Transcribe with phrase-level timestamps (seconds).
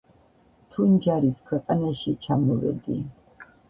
[0.77, 3.03] თუნჯარის ქვეყანაში ჩამოვედი.